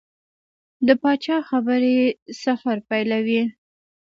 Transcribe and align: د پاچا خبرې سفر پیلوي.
د 0.87 0.89
پاچا 1.01 1.37
خبرې 1.49 1.97
سفر 2.43 2.77
پیلوي. 2.89 3.41